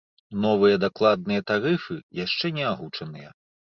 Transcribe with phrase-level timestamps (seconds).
[0.45, 1.95] Новыя дакладныя тарыфы
[2.25, 3.29] яшчэ не агучаныя.